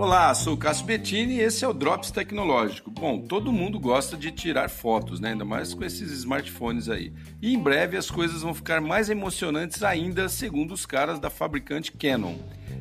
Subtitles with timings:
[0.00, 2.90] Olá, sou o Cássio Bettini e esse é o Drops Tecnológico.
[2.90, 5.32] Bom, todo mundo gosta de tirar fotos, né?
[5.32, 7.12] ainda mais com esses smartphones aí.
[7.42, 11.92] E em breve as coisas vão ficar mais emocionantes ainda, segundo os caras da fabricante
[11.92, 12.34] Canon.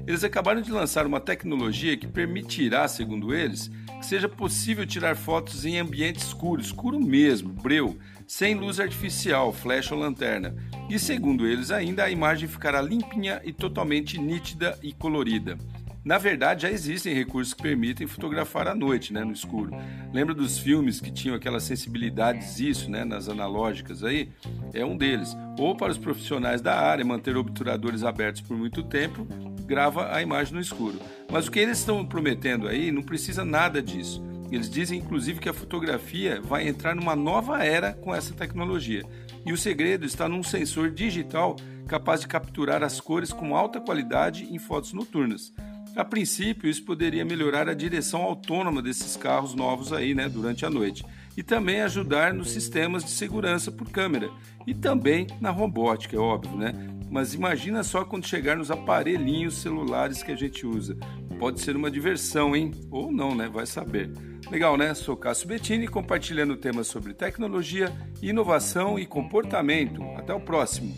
[0.07, 5.65] Eles acabaram de lançar uma tecnologia que permitirá, segundo eles, que seja possível tirar fotos
[5.65, 10.55] em ambiente escuro, escuro mesmo, breu, sem luz artificial, flash ou lanterna.
[10.89, 15.57] E segundo eles ainda, a imagem ficará limpinha e totalmente nítida e colorida.
[16.03, 19.71] Na verdade, já existem recursos que permitem fotografar à noite, né, no escuro.
[20.13, 24.29] Lembra dos filmes que tinham aquelas sensibilidades isso, né, nas analógicas aí?
[24.73, 25.35] É um deles.
[25.57, 29.27] Ou para os profissionais da área, manter obturadores abertos por muito tempo,
[29.65, 30.99] grava a imagem no escuro.
[31.29, 34.23] Mas o que eles estão prometendo aí não precisa nada disso.
[34.51, 39.03] Eles dizem inclusive que a fotografia vai entrar numa nova era com essa tecnologia.
[39.45, 41.55] E o segredo está num sensor digital
[41.87, 45.53] capaz de capturar as cores com alta qualidade em fotos noturnas.
[45.99, 50.69] A princípio, isso poderia melhorar a direção autônoma desses carros novos aí, né, durante a
[50.69, 51.03] noite,
[51.35, 54.29] e também ajudar nos sistemas de segurança por câmera
[54.65, 56.71] e também na robótica, é óbvio, né?
[57.11, 60.95] Mas imagina só quando chegar nos aparelhinhos celulares que a gente usa.
[61.37, 62.71] Pode ser uma diversão, hein?
[62.89, 63.49] Ou não, né?
[63.49, 64.09] Vai saber.
[64.49, 64.93] Legal, né?
[64.93, 70.01] Sou Cássio Bettini compartilhando temas sobre tecnologia, inovação e comportamento.
[70.15, 70.95] Até o próximo.